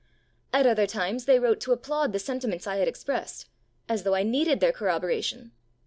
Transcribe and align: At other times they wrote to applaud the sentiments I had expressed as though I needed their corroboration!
At 0.51 0.65
other 0.65 0.87
times 0.87 1.25
they 1.25 1.37
wrote 1.37 1.59
to 1.59 1.73
applaud 1.73 2.11
the 2.11 2.17
sentiments 2.17 2.65
I 2.65 2.77
had 2.77 2.87
expressed 2.87 3.47
as 3.87 4.01
though 4.01 4.15
I 4.15 4.23
needed 4.23 4.59
their 4.59 4.71
corroboration! 4.73 5.51